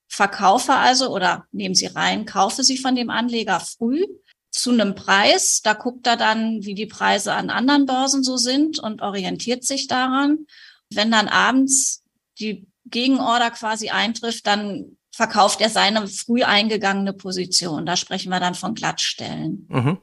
verkaufe 0.08 0.72
also 0.72 1.14
oder 1.14 1.44
nehmen 1.52 1.74
Sie 1.74 1.86
rein, 1.86 2.24
kaufe 2.24 2.64
sie 2.64 2.78
von 2.78 2.94
dem 2.94 3.10
Anleger 3.10 3.60
früh 3.60 4.06
zu 4.50 4.70
einem 4.70 4.94
Preis. 4.94 5.62
Da 5.62 5.74
guckt 5.74 6.06
er 6.06 6.16
dann, 6.16 6.64
wie 6.64 6.74
die 6.74 6.86
Preise 6.86 7.34
an 7.34 7.50
anderen 7.50 7.86
Börsen 7.86 8.22
so 8.22 8.36
sind 8.36 8.78
und 8.78 9.02
orientiert 9.02 9.64
sich 9.64 9.86
daran. 9.86 10.46
Wenn 10.92 11.10
dann 11.10 11.28
abends 11.28 12.02
die 12.38 12.66
Gegenorder 12.86 13.50
quasi 13.50 13.90
eintrifft, 13.90 14.46
dann 14.46 14.96
verkauft 15.12 15.60
er 15.60 15.70
seine 15.70 16.06
früh 16.08 16.42
eingegangene 16.42 17.12
Position. 17.12 17.86
Da 17.86 17.96
sprechen 17.96 18.30
wir 18.30 18.40
dann 18.40 18.54
von 18.54 18.74
Glattstellen. 18.74 19.66
Mhm. 19.68 19.98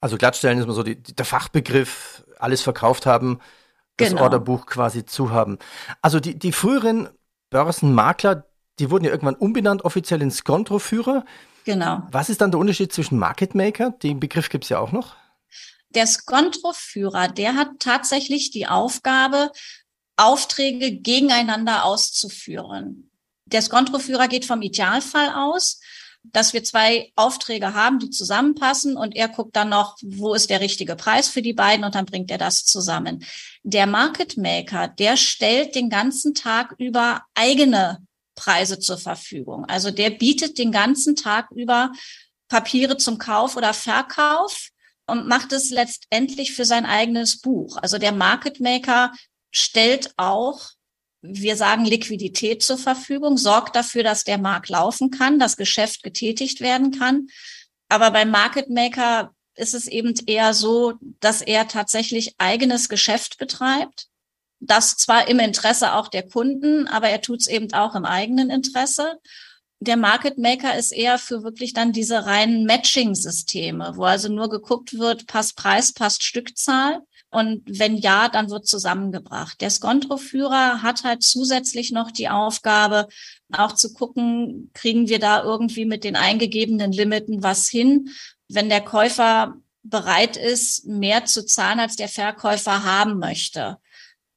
Also 0.00 0.16
Glattstellen 0.16 0.58
ist 0.58 0.64
immer 0.64 0.72
so 0.72 0.82
die, 0.82 1.00
der 1.00 1.24
Fachbegriff, 1.24 2.24
alles 2.38 2.62
verkauft 2.62 3.06
haben, 3.06 3.38
das 3.96 4.10
genau. 4.10 4.22
Orderbuch 4.22 4.66
quasi 4.66 5.04
zu 5.04 5.30
haben. 5.30 5.58
Also 6.00 6.18
die, 6.18 6.36
die 6.38 6.52
früheren 6.52 7.08
Börsenmakler, 7.50 8.46
die 8.78 8.90
wurden 8.90 9.04
ja 9.04 9.10
irgendwann 9.10 9.36
umbenannt 9.36 9.84
offiziell 9.84 10.22
in 10.22 10.30
Skontroführer. 10.30 11.24
Genau. 11.64 12.02
Was 12.10 12.28
ist 12.28 12.40
dann 12.40 12.50
der 12.50 12.60
Unterschied 12.60 12.92
zwischen 12.92 13.18
Market 13.18 13.54
Maker, 13.54 13.90
den 13.90 14.20
Begriff 14.20 14.48
gibt 14.48 14.64
es 14.64 14.70
ja 14.70 14.78
auch 14.78 14.92
noch? 14.92 15.14
Der 15.90 16.06
Skontroführer, 16.06 17.28
der 17.28 17.54
hat 17.54 17.68
tatsächlich 17.78 18.50
die 18.50 18.66
Aufgabe, 18.66 19.50
Aufträge 20.16 20.92
gegeneinander 20.92 21.84
auszuführen. 21.84 23.10
Der 23.46 23.62
Skontroführer 23.62 24.28
geht 24.28 24.44
vom 24.44 24.62
Idealfall 24.62 25.30
aus, 25.34 25.80
dass 26.24 26.52
wir 26.52 26.62
zwei 26.62 27.12
Aufträge 27.16 27.74
haben, 27.74 27.98
die 27.98 28.10
zusammenpassen 28.10 28.96
und 28.96 29.16
er 29.16 29.28
guckt 29.28 29.56
dann 29.56 29.70
noch, 29.70 29.96
wo 30.02 30.34
ist 30.34 30.50
der 30.50 30.60
richtige 30.60 30.94
Preis 30.96 31.28
für 31.28 31.42
die 31.42 31.52
beiden 31.52 31.84
und 31.84 31.94
dann 31.94 32.06
bringt 32.06 32.30
er 32.30 32.38
das 32.38 32.64
zusammen. 32.64 33.24
Der 33.64 33.86
Market 33.86 34.36
Maker, 34.36 34.88
der 34.88 35.16
stellt 35.16 35.74
den 35.74 35.90
ganzen 35.90 36.34
Tag 36.34 36.74
über 36.78 37.22
eigene 37.34 38.06
Preise 38.34 38.78
zur 38.78 38.98
Verfügung. 38.98 39.64
Also 39.66 39.90
der 39.90 40.10
bietet 40.10 40.58
den 40.58 40.72
ganzen 40.72 41.16
Tag 41.16 41.50
über 41.50 41.92
Papiere 42.48 42.96
zum 42.96 43.18
Kauf 43.18 43.56
oder 43.56 43.74
Verkauf 43.74 44.68
und 45.06 45.26
macht 45.26 45.52
es 45.52 45.70
letztendlich 45.70 46.52
für 46.54 46.64
sein 46.64 46.86
eigenes 46.86 47.40
Buch. 47.40 47.76
Also 47.76 47.98
der 47.98 48.12
Market 48.12 48.60
Maker 48.60 49.12
stellt 49.50 50.12
auch 50.16 50.70
wir 51.22 51.56
sagen 51.56 51.84
Liquidität 51.84 52.62
zur 52.62 52.78
Verfügung, 52.78 53.38
sorgt 53.38 53.76
dafür, 53.76 54.02
dass 54.02 54.24
der 54.24 54.38
Markt 54.38 54.68
laufen 54.68 55.10
kann, 55.10 55.38
das 55.38 55.56
Geschäft 55.56 56.02
getätigt 56.02 56.60
werden 56.60 56.90
kann. 56.90 57.28
Aber 57.88 58.10
beim 58.10 58.30
Market 58.30 58.68
Maker 58.70 59.32
ist 59.54 59.74
es 59.74 59.86
eben 59.86 60.14
eher 60.26 60.52
so, 60.52 60.94
dass 61.20 61.40
er 61.40 61.68
tatsächlich 61.68 62.34
eigenes 62.38 62.88
Geschäft 62.88 63.38
betreibt. 63.38 64.08
Das 64.64 64.96
zwar 64.96 65.26
im 65.26 65.40
Interesse 65.40 65.94
auch 65.94 66.06
der 66.06 66.22
Kunden, 66.22 66.86
aber 66.86 67.08
er 67.08 67.20
tut 67.20 67.40
es 67.40 67.48
eben 67.48 67.72
auch 67.72 67.96
im 67.96 68.04
eigenen 68.04 68.48
Interesse. 68.48 69.18
Der 69.80 69.96
Market 69.96 70.38
Maker 70.38 70.78
ist 70.78 70.92
eher 70.92 71.18
für 71.18 71.42
wirklich 71.42 71.72
dann 71.72 71.92
diese 71.92 72.26
reinen 72.26 72.64
Matching-Systeme, 72.64 73.94
wo 73.96 74.04
also 74.04 74.28
nur 74.28 74.48
geguckt 74.48 74.96
wird, 74.96 75.26
passt 75.26 75.56
Preis, 75.56 75.92
passt 75.92 76.22
Stückzahl. 76.22 77.00
Und 77.32 77.62
wenn 77.66 77.96
ja, 77.96 78.28
dann 78.28 78.50
wird 78.50 78.68
zusammengebracht. 78.68 79.60
Der 79.60 79.70
Skontroführer 79.70 80.82
hat 80.82 81.02
halt 81.02 81.24
zusätzlich 81.24 81.90
noch 81.90 82.12
die 82.12 82.28
Aufgabe, 82.28 83.08
auch 83.52 83.72
zu 83.72 83.92
gucken, 83.92 84.70
kriegen 84.74 85.08
wir 85.08 85.18
da 85.18 85.42
irgendwie 85.42 85.86
mit 85.86 86.04
den 86.04 86.14
eingegebenen 86.14 86.92
Limiten 86.92 87.42
was 87.42 87.68
hin? 87.68 88.10
Wenn 88.48 88.68
der 88.68 88.82
Käufer 88.82 89.56
bereit 89.82 90.36
ist, 90.36 90.86
mehr 90.86 91.24
zu 91.24 91.44
zahlen, 91.44 91.80
als 91.80 91.96
der 91.96 92.08
Verkäufer 92.08 92.84
haben 92.84 93.18
möchte, 93.18 93.78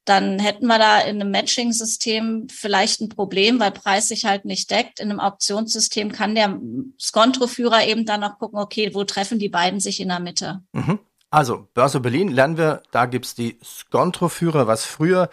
dann 0.05 0.39
hätten 0.39 0.67
wir 0.67 0.77
da 0.77 0.99
in 0.99 1.19
einem 1.19 1.31
Matching-System 1.31 2.47
vielleicht 2.49 3.01
ein 3.01 3.09
Problem, 3.09 3.59
weil 3.59 3.71
Preis 3.71 4.07
sich 4.07 4.25
halt 4.25 4.45
nicht 4.45 4.69
deckt. 4.69 4.99
In 4.99 5.09
einem 5.09 5.19
Auktionssystem 5.19 6.11
kann 6.11 6.35
der 6.35 6.59
Skontroführer 6.99 7.85
eben 7.85 8.05
dann 8.05 8.21
noch 8.21 8.37
gucken, 8.37 8.59
okay, 8.59 8.91
wo 8.93 9.03
treffen 9.03 9.39
die 9.39 9.49
beiden 9.49 9.79
sich 9.79 9.99
in 9.99 10.09
der 10.09 10.19
Mitte? 10.19 10.61
Mhm. 10.73 10.99
Also, 11.31 11.67
Börse 11.73 11.99
Berlin 11.99 12.29
lernen 12.29 12.57
wir, 12.57 12.83
da 12.91 13.07
gibt 13.07 13.25
es 13.25 13.35
die 13.35 13.59
Skontroführer, 13.63 14.67
was 14.67 14.85
früher 14.85 15.29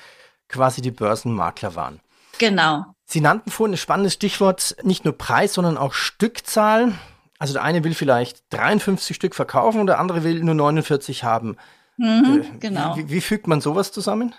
quasi 0.48 0.80
die 0.80 0.90
Börsenmakler 0.90 1.74
waren. 1.74 2.00
Genau. 2.38 2.86
Sie 3.04 3.20
nannten 3.20 3.50
vorhin 3.50 3.74
ein 3.74 3.78
spannendes 3.78 4.14
Stichwort, 4.14 4.74
nicht 4.82 5.04
nur 5.04 5.16
Preis, 5.16 5.54
sondern 5.54 5.76
auch 5.76 5.92
Stückzahl. 5.92 6.94
Also 7.38 7.52
der 7.52 7.62
eine 7.62 7.84
will 7.84 7.94
vielleicht 7.94 8.42
53 8.50 9.14
Stück 9.14 9.34
verkaufen 9.34 9.80
und 9.80 9.86
der 9.86 9.98
andere 9.98 10.24
will 10.24 10.42
nur 10.42 10.54
49 10.54 11.24
haben. 11.24 11.56
Mhm, 11.98 12.42
äh, 12.42 12.58
genau. 12.58 12.96
Wie, 12.96 13.10
wie, 13.10 13.20
fügt 13.20 13.46
man 13.46 13.60
sowas 13.60 13.92
zusammen? 13.92 14.34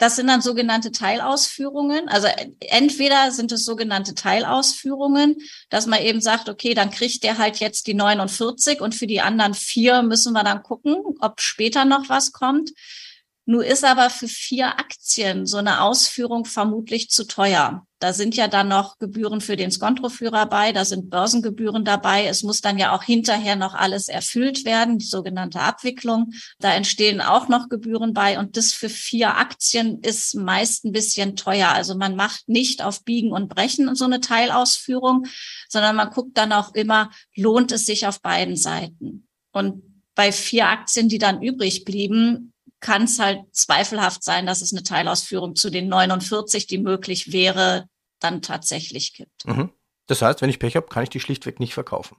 Das 0.00 0.16
sind 0.16 0.28
dann 0.28 0.40
sogenannte 0.40 0.92
Teilausführungen. 0.92 2.08
Also 2.08 2.26
entweder 2.60 3.30
sind 3.32 3.52
es 3.52 3.66
sogenannte 3.66 4.14
Teilausführungen, 4.14 5.36
dass 5.68 5.86
man 5.86 6.00
eben 6.00 6.22
sagt, 6.22 6.48
okay, 6.48 6.72
dann 6.72 6.90
kriegt 6.90 7.22
der 7.22 7.36
halt 7.36 7.58
jetzt 7.58 7.86
die 7.86 7.92
49 7.92 8.80
und 8.80 8.94
für 8.94 9.06
die 9.06 9.20
anderen 9.20 9.52
vier 9.52 10.00
müssen 10.00 10.32
wir 10.32 10.42
dann 10.42 10.62
gucken, 10.62 10.96
ob 11.20 11.42
später 11.42 11.84
noch 11.84 12.08
was 12.08 12.32
kommt. 12.32 12.70
Nur 13.50 13.66
ist 13.66 13.84
aber 13.84 14.10
für 14.10 14.28
vier 14.28 14.78
Aktien 14.78 15.44
so 15.44 15.56
eine 15.56 15.80
Ausführung 15.80 16.44
vermutlich 16.44 17.10
zu 17.10 17.26
teuer. 17.26 17.84
Da 17.98 18.12
sind 18.12 18.36
ja 18.36 18.46
dann 18.46 18.68
noch 18.68 18.98
Gebühren 18.98 19.40
für 19.40 19.56
den 19.56 19.72
Skontroführer 19.72 20.46
bei, 20.46 20.70
da 20.70 20.84
sind 20.84 21.10
Börsengebühren 21.10 21.84
dabei. 21.84 22.26
Es 22.26 22.44
muss 22.44 22.60
dann 22.60 22.78
ja 22.78 22.94
auch 22.94 23.02
hinterher 23.02 23.56
noch 23.56 23.74
alles 23.74 24.06
erfüllt 24.06 24.64
werden, 24.64 24.98
die 24.98 25.04
sogenannte 25.04 25.58
Abwicklung. 25.58 26.30
Da 26.60 26.72
entstehen 26.72 27.20
auch 27.20 27.48
noch 27.48 27.68
Gebühren 27.68 28.14
bei 28.14 28.38
und 28.38 28.56
das 28.56 28.72
für 28.72 28.88
vier 28.88 29.36
Aktien 29.36 29.98
ist 30.02 30.36
meist 30.36 30.84
ein 30.84 30.92
bisschen 30.92 31.34
teuer. 31.34 31.70
Also 31.70 31.96
man 31.96 32.14
macht 32.14 32.48
nicht 32.48 32.84
auf 32.84 33.02
Biegen 33.02 33.32
und 33.32 33.48
Brechen 33.48 33.92
so 33.96 34.04
eine 34.04 34.20
Teilausführung, 34.20 35.26
sondern 35.68 35.96
man 35.96 36.10
guckt 36.10 36.38
dann 36.38 36.52
auch 36.52 36.72
immer, 36.74 37.10
lohnt 37.34 37.72
es 37.72 37.84
sich 37.84 38.06
auf 38.06 38.22
beiden 38.22 38.54
Seiten. 38.54 39.26
Und 39.50 39.82
bei 40.14 40.30
vier 40.30 40.68
Aktien, 40.68 41.08
die 41.08 41.18
dann 41.18 41.42
übrig 41.42 41.84
blieben, 41.84 42.52
kann 42.80 43.04
es 43.04 43.18
halt 43.18 43.40
zweifelhaft 43.52 44.24
sein, 44.24 44.46
dass 44.46 44.62
es 44.62 44.72
eine 44.72 44.82
Teilausführung 44.82 45.54
zu 45.54 45.70
den 45.70 45.88
49, 45.88 46.66
die 46.66 46.78
möglich 46.78 47.32
wäre, 47.32 47.86
dann 48.18 48.42
tatsächlich 48.42 49.14
gibt. 49.14 49.46
Mhm. 49.46 49.70
Das 50.06 50.22
heißt, 50.22 50.42
wenn 50.42 50.50
ich 50.50 50.58
Pech 50.58 50.76
habe, 50.76 50.88
kann 50.88 51.02
ich 51.02 51.10
die 51.10 51.20
schlichtweg 51.20 51.60
nicht 51.60 51.74
verkaufen. 51.74 52.16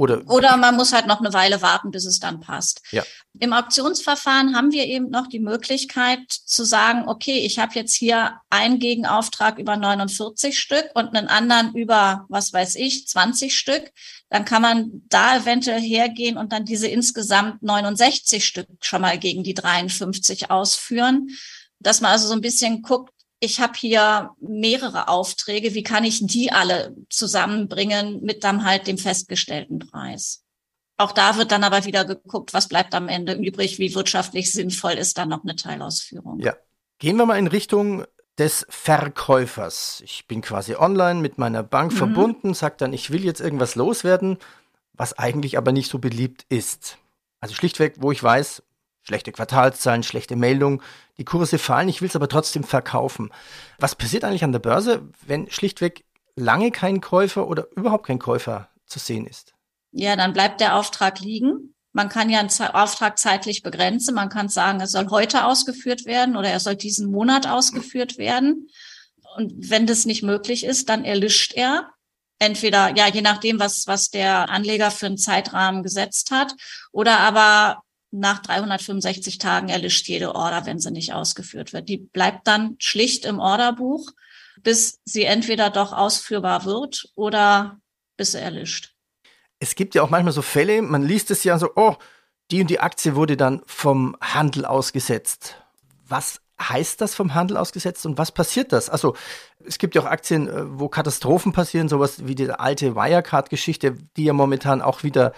Oder, 0.00 0.22
Oder 0.30 0.56
man 0.56 0.76
muss 0.76 0.94
halt 0.94 1.06
noch 1.06 1.20
eine 1.20 1.34
Weile 1.34 1.60
warten, 1.60 1.90
bis 1.90 2.06
es 2.06 2.20
dann 2.20 2.40
passt. 2.40 2.80
Ja. 2.90 3.04
Im 3.38 3.52
Auktionsverfahren 3.52 4.56
haben 4.56 4.72
wir 4.72 4.86
eben 4.86 5.10
noch 5.10 5.26
die 5.26 5.40
Möglichkeit 5.40 6.20
zu 6.30 6.64
sagen, 6.64 7.06
okay, 7.06 7.40
ich 7.40 7.58
habe 7.58 7.74
jetzt 7.74 7.94
hier 7.94 8.40
einen 8.48 8.78
Gegenauftrag 8.78 9.58
über 9.58 9.76
49 9.76 10.58
Stück 10.58 10.88
und 10.94 11.14
einen 11.14 11.28
anderen 11.28 11.74
über, 11.74 12.24
was 12.30 12.50
weiß 12.50 12.76
ich, 12.76 13.08
20 13.08 13.54
Stück. 13.54 13.92
Dann 14.30 14.46
kann 14.46 14.62
man 14.62 15.02
da 15.10 15.36
eventuell 15.36 15.82
hergehen 15.82 16.38
und 16.38 16.54
dann 16.54 16.64
diese 16.64 16.88
insgesamt 16.88 17.62
69 17.62 18.42
Stück 18.42 18.68
schon 18.80 19.02
mal 19.02 19.18
gegen 19.18 19.42
die 19.44 19.52
53 19.52 20.50
ausführen. 20.50 21.28
Dass 21.78 22.00
man 22.00 22.12
also 22.12 22.26
so 22.26 22.32
ein 22.32 22.40
bisschen 22.40 22.80
guckt, 22.80 23.12
ich 23.40 23.60
habe 23.60 23.72
hier 23.74 24.30
mehrere 24.38 25.08
Aufträge, 25.08 25.74
wie 25.74 25.82
kann 25.82 26.04
ich 26.04 26.24
die 26.26 26.52
alle 26.52 26.94
zusammenbringen 27.08 28.22
mit 28.22 28.44
dann 28.44 28.64
halt 28.64 28.86
dem 28.86 28.98
festgestellten 28.98 29.78
Preis? 29.78 30.44
Auch 30.98 31.12
da 31.12 31.38
wird 31.38 31.50
dann 31.50 31.64
aber 31.64 31.86
wieder 31.86 32.04
geguckt, 32.04 32.52
was 32.52 32.68
bleibt 32.68 32.94
am 32.94 33.08
Ende 33.08 33.32
übrig, 33.32 33.78
wie 33.78 33.94
wirtschaftlich 33.94 34.52
sinnvoll 34.52 34.92
ist 34.92 35.16
dann 35.16 35.30
noch 35.30 35.42
eine 35.42 35.56
Teilausführung. 35.56 36.40
Ja. 36.40 36.54
Gehen 36.98 37.16
wir 37.16 37.24
mal 37.24 37.38
in 37.38 37.46
Richtung 37.46 38.04
des 38.36 38.66
Verkäufers. 38.68 40.02
Ich 40.04 40.26
bin 40.26 40.42
quasi 40.42 40.74
online 40.74 41.20
mit 41.20 41.38
meiner 41.38 41.62
Bank 41.62 41.92
mhm. 41.92 41.96
verbunden, 41.96 42.54
sage 42.54 42.74
dann, 42.76 42.92
ich 42.92 43.10
will 43.10 43.24
jetzt 43.24 43.40
irgendwas 43.40 43.74
loswerden, 43.74 44.36
was 44.92 45.18
eigentlich 45.18 45.56
aber 45.56 45.72
nicht 45.72 45.90
so 45.90 45.98
beliebt 45.98 46.44
ist. 46.50 46.98
Also 47.40 47.54
schlichtweg, 47.54 47.94
wo 47.96 48.12
ich 48.12 48.22
weiß, 48.22 48.62
schlechte 49.10 49.32
Quartalszahlen, 49.32 50.04
schlechte 50.04 50.36
Meldungen, 50.36 50.80
die 51.18 51.24
Kurse 51.24 51.58
fallen, 51.58 51.88
ich 51.88 52.00
will 52.00 52.08
es 52.08 52.14
aber 52.14 52.28
trotzdem 52.28 52.62
verkaufen. 52.62 53.32
Was 53.78 53.96
passiert 53.96 54.22
eigentlich 54.22 54.44
an 54.44 54.52
der 54.52 54.60
Börse, 54.60 55.02
wenn 55.26 55.50
schlichtweg 55.50 56.04
lange 56.36 56.70
kein 56.70 57.00
Käufer 57.00 57.48
oder 57.48 57.66
überhaupt 57.74 58.06
kein 58.06 58.20
Käufer 58.20 58.68
zu 58.86 59.00
sehen 59.00 59.26
ist? 59.26 59.52
Ja, 59.90 60.14
dann 60.14 60.32
bleibt 60.32 60.60
der 60.60 60.76
Auftrag 60.76 61.18
liegen. 61.18 61.74
Man 61.92 62.08
kann 62.08 62.30
ja 62.30 62.38
einen 62.38 62.50
Auftrag 62.72 63.18
zeitlich 63.18 63.64
begrenzen. 63.64 64.14
Man 64.14 64.28
kann 64.28 64.48
sagen, 64.48 64.80
es 64.80 64.92
soll 64.92 65.10
heute 65.10 65.44
ausgeführt 65.44 66.04
werden 66.04 66.36
oder 66.36 66.48
er 66.48 66.60
soll 66.60 66.76
diesen 66.76 67.10
Monat 67.10 67.48
ausgeführt 67.48 68.16
werden. 68.16 68.68
Und 69.36 69.70
wenn 69.70 69.88
das 69.88 70.06
nicht 70.06 70.22
möglich 70.22 70.64
ist, 70.64 70.88
dann 70.88 71.04
erlischt 71.04 71.52
er. 71.54 71.90
Entweder, 72.38 72.96
ja, 72.96 73.08
je 73.08 73.22
nachdem, 73.22 73.58
was, 73.58 73.88
was 73.88 74.10
der 74.10 74.50
Anleger 74.50 74.92
für 74.92 75.06
einen 75.06 75.18
Zeitrahmen 75.18 75.82
gesetzt 75.82 76.30
hat, 76.30 76.54
oder 76.92 77.18
aber 77.18 77.82
nach 78.10 78.40
365 78.40 79.38
Tagen 79.38 79.68
erlischt 79.68 80.08
jede 80.08 80.34
Order, 80.34 80.66
wenn 80.66 80.78
sie 80.78 80.90
nicht 80.90 81.12
ausgeführt 81.12 81.72
wird. 81.72 81.88
Die 81.88 81.98
bleibt 81.98 82.46
dann 82.46 82.76
schlicht 82.78 83.24
im 83.24 83.38
Orderbuch, 83.38 84.10
bis 84.62 85.00
sie 85.04 85.24
entweder 85.24 85.70
doch 85.70 85.92
ausführbar 85.92 86.64
wird 86.64 87.08
oder 87.14 87.80
bis 88.16 88.32
sie 88.32 88.40
erlischt. 88.40 88.94
Es 89.60 89.74
gibt 89.74 89.94
ja 89.94 90.02
auch 90.02 90.10
manchmal 90.10 90.32
so 90.32 90.42
Fälle, 90.42 90.82
man 90.82 91.02
liest 91.02 91.30
es 91.30 91.44
ja 91.44 91.58
so, 91.58 91.70
oh, 91.76 91.96
die 92.50 92.60
und 92.60 92.70
die 92.70 92.80
Aktie 92.80 93.14
wurde 93.14 93.36
dann 93.36 93.62
vom 93.66 94.16
Handel 94.20 94.64
ausgesetzt. 94.64 95.56
Was 96.06 96.40
heißt 96.60 97.00
das 97.00 97.14
vom 97.14 97.34
Handel 97.34 97.56
ausgesetzt 97.56 98.04
und 98.06 98.18
was 98.18 98.32
passiert 98.32 98.72
das? 98.72 98.90
Also 98.90 99.14
es 99.64 99.78
gibt 99.78 99.94
ja 99.94 100.02
auch 100.02 100.06
Aktien, 100.06 100.48
äh, 100.48 100.78
wo 100.78 100.88
Katastrophen 100.88 101.52
passieren, 101.52 101.88
sowas 101.88 102.26
wie 102.26 102.34
die 102.34 102.50
alte 102.50 102.96
Wirecard-Geschichte, 102.96 103.96
die 104.16 104.24
ja 104.24 104.32
momentan 104.32 104.82
auch 104.82 105.02
wieder 105.02 105.32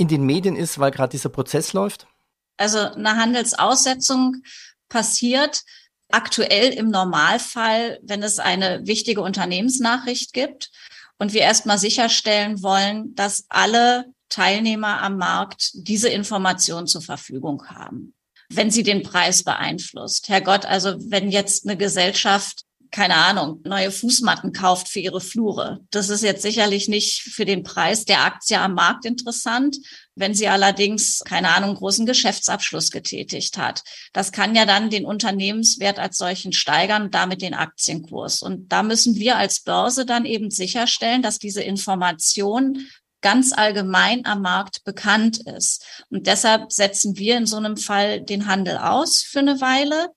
in 0.00 0.08
den 0.08 0.24
Medien 0.24 0.56
ist, 0.56 0.78
weil 0.78 0.92
gerade 0.92 1.10
dieser 1.10 1.28
Prozess 1.28 1.74
läuft. 1.74 2.06
Also 2.56 2.78
eine 2.78 3.16
Handelsaussetzung 3.16 4.36
passiert 4.88 5.62
aktuell 6.10 6.72
im 6.72 6.88
Normalfall, 6.88 8.00
wenn 8.02 8.22
es 8.22 8.38
eine 8.38 8.86
wichtige 8.86 9.20
Unternehmensnachricht 9.20 10.32
gibt 10.32 10.70
und 11.18 11.34
wir 11.34 11.42
erstmal 11.42 11.76
sicherstellen 11.76 12.62
wollen, 12.62 13.14
dass 13.14 13.44
alle 13.50 14.06
Teilnehmer 14.30 15.02
am 15.02 15.18
Markt 15.18 15.70
diese 15.74 16.08
Information 16.08 16.86
zur 16.86 17.02
Verfügung 17.02 17.66
haben, 17.68 18.14
wenn 18.48 18.70
sie 18.70 18.82
den 18.82 19.02
Preis 19.02 19.42
beeinflusst. 19.42 20.30
Herrgott, 20.30 20.64
also 20.64 20.94
wenn 21.10 21.30
jetzt 21.30 21.66
eine 21.66 21.76
Gesellschaft 21.76 22.62
keine 22.90 23.14
Ahnung, 23.14 23.60
neue 23.64 23.90
Fußmatten 23.90 24.52
kauft 24.52 24.88
für 24.88 25.00
ihre 25.00 25.20
Flure. 25.20 25.80
Das 25.90 26.08
ist 26.08 26.22
jetzt 26.22 26.42
sicherlich 26.42 26.88
nicht 26.88 27.22
für 27.22 27.44
den 27.44 27.62
Preis 27.62 28.04
der 28.04 28.24
Aktie 28.24 28.60
am 28.60 28.74
Markt 28.74 29.04
interessant, 29.04 29.76
Wenn 30.16 30.34
sie 30.34 30.48
allerdings, 30.48 31.20
keine 31.24 31.48
Ahnung, 31.48 31.76
großen 31.76 32.04
Geschäftsabschluss 32.04 32.90
getätigt 32.90 33.56
hat, 33.56 33.82
das 34.12 34.32
kann 34.32 34.54
ja 34.54 34.66
dann 34.66 34.90
den 34.90 35.06
Unternehmenswert 35.06 35.98
als 35.98 36.18
solchen 36.18 36.52
steigern 36.52 37.04
und 37.04 37.14
damit 37.14 37.40
den 37.40 37.54
Aktienkurs. 37.54 38.42
Und 38.42 38.70
da 38.70 38.82
müssen 38.82 39.14
wir 39.14 39.38
als 39.38 39.60
Börse 39.60 40.04
dann 40.04 40.26
eben 40.26 40.50
sicherstellen, 40.50 41.22
dass 41.22 41.38
diese 41.38 41.62
Information 41.62 42.86
ganz 43.22 43.52
allgemein 43.52 44.26
am 44.26 44.42
Markt 44.42 44.84
bekannt 44.84 45.38
ist. 45.46 45.84
Und 46.10 46.26
deshalb 46.26 46.72
setzen 46.72 47.16
wir 47.16 47.36
in 47.36 47.46
so 47.46 47.56
einem 47.56 47.76
Fall 47.76 48.20
den 48.20 48.46
Handel 48.46 48.78
aus 48.78 49.22
für 49.22 49.40
eine 49.40 49.60
Weile. 49.60 50.08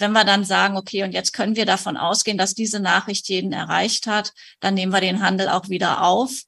Wenn 0.00 0.12
wir 0.12 0.24
dann 0.24 0.44
sagen, 0.44 0.76
okay, 0.76 1.02
und 1.04 1.12
jetzt 1.12 1.32
können 1.32 1.56
wir 1.56 1.66
davon 1.66 1.96
ausgehen, 1.96 2.38
dass 2.38 2.54
diese 2.54 2.80
Nachricht 2.80 3.28
jeden 3.28 3.52
erreicht 3.52 4.06
hat, 4.06 4.32
dann 4.60 4.74
nehmen 4.74 4.92
wir 4.92 5.00
den 5.00 5.22
Handel 5.22 5.48
auch 5.48 5.68
wieder 5.68 6.02
auf. 6.02 6.42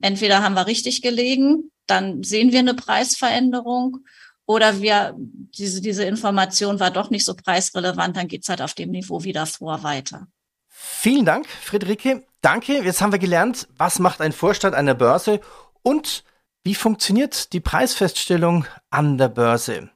Entweder 0.00 0.42
haben 0.42 0.54
wir 0.54 0.66
richtig 0.66 1.02
gelegen, 1.02 1.70
dann 1.86 2.22
sehen 2.22 2.52
wir 2.52 2.58
eine 2.58 2.74
Preisveränderung 2.74 3.98
oder 4.46 4.80
wir, 4.80 5.14
diese, 5.16 5.80
diese 5.80 6.04
Information 6.04 6.78
war 6.78 6.90
doch 6.90 7.10
nicht 7.10 7.24
so 7.24 7.34
preisrelevant, 7.34 8.16
dann 8.16 8.28
geht's 8.28 8.48
halt 8.48 8.62
auf 8.62 8.74
dem 8.74 8.90
Niveau 8.90 9.24
wieder 9.24 9.46
vor 9.46 9.82
weiter. 9.82 10.28
Vielen 10.68 11.24
Dank, 11.24 11.48
Friederike. 11.48 12.24
Danke. 12.42 12.84
Jetzt 12.84 13.00
haben 13.00 13.12
wir 13.12 13.18
gelernt, 13.18 13.66
was 13.76 13.98
macht 13.98 14.20
ein 14.20 14.32
Vorstand 14.32 14.74
einer 14.74 14.94
Börse 14.94 15.40
und 15.82 16.22
wie 16.62 16.74
funktioniert 16.74 17.52
die 17.52 17.60
Preisfeststellung 17.60 18.66
an 18.90 19.18
der 19.18 19.28
Börse. 19.28 19.90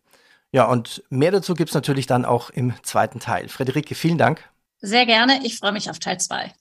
Ja, 0.53 0.65
und 0.65 1.05
mehr 1.11 1.31
dazu 1.31 1.55
gibt's 1.55 1.75
natürlich 1.75 2.07
dann 2.07 2.25
auch 2.25 2.51
im 2.51 2.73
zweiten 2.83 3.21
Teil. 3.21 3.49
Friederike, 3.49 3.95
vielen 3.95 4.19
Dank. 4.19 4.49
Sehr 4.81 5.07
gerne. 5.07 5.41
Ich 5.45 5.59
freue 5.59 5.73
mich 5.73 5.91
auf 5.91 5.99
Teil 5.99 6.19
2. 6.19 6.53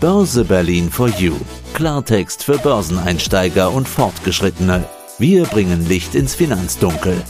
Börse 0.00 0.44
Berlin 0.44 0.90
for 0.90 1.08
You. 1.08 1.36
Klartext 1.72 2.44
für 2.44 2.58
Börseneinsteiger 2.58 3.70
und 3.72 3.88
Fortgeschrittene. 3.88 4.84
Wir 5.18 5.44
bringen 5.44 5.88
Licht 5.88 6.14
ins 6.14 6.34
Finanzdunkel. 6.34 7.22